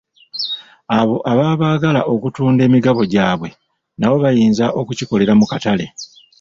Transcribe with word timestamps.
Abo 0.99 1.15
ababa 1.31 1.59
baagala 1.61 2.01
okutunda 2.13 2.61
emigabo 2.67 3.01
gyaabwe 3.11 3.49
nabo 3.99 4.15
bayinza 4.23 4.65
okukikolera 4.79 5.33
mu 5.39 5.45
katale. 5.51 5.85